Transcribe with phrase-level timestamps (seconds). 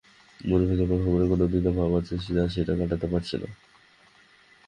[0.39, 3.49] মনের ভেতর বড় রকমের কোনো দ্বিধার ভাব আছে, যা সে কাটাতে পারছে না।